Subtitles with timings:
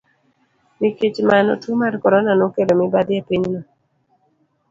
[0.79, 3.59] Nikech mano, tuo mar Corona nokelo mibadhi e pinyno.